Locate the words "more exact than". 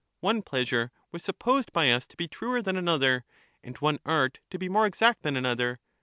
4.67-5.37